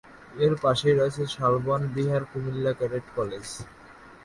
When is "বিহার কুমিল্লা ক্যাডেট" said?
1.95-3.05